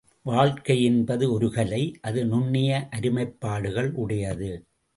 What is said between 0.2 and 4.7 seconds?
வாழ்க்கை என்பது ஒருகலை அது நுண்ணிய அருமைப்பாடுகள் உடையது.